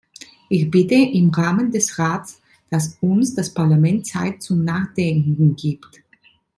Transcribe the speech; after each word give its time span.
Ich 0.49 0.71
bitte 0.71 0.95
im 0.95 1.27
Namen 1.29 1.69
des 1.71 1.99
Rats, 1.99 2.41
dass 2.71 2.97
uns 3.01 3.35
das 3.35 3.53
Parlament 3.53 4.07
Zeit 4.07 4.41
zum 4.41 4.63
Nachdenken 4.63 5.55
gibt. 5.55 6.01